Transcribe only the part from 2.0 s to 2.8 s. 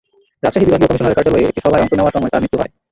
সময় তাঁর মৃত্যু হয়।